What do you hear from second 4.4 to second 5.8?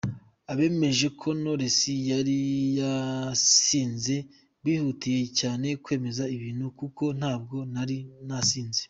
bihutiye cyane